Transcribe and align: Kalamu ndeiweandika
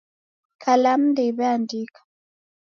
Kalamu 0.63 1.05
ndeiweandika 1.11 1.99